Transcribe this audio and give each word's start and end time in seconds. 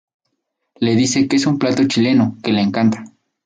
Le 0.79 0.95
dice 0.95 1.27
que 1.27 1.35
es 1.35 1.45
un 1.45 1.59
plato 1.59 1.87
chileno 1.87 2.35
que 2.41 2.51
le 2.51 2.61
encanta. 2.61 3.03